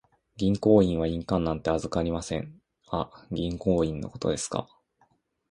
[0.35, 2.59] 銀行員は印鑑なんて預かりません。
[2.89, 4.67] あ、銀行印のことですか。